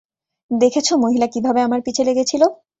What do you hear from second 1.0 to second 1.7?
মহিলা কীভাবে